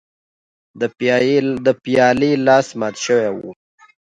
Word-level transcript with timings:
د 1.67 1.69
پیالې 1.83 2.31
لاس 2.45 2.67
مات 2.79 2.95
شوی 3.05 3.29
و. 3.37 3.39